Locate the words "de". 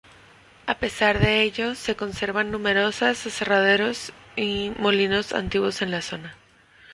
1.19-1.43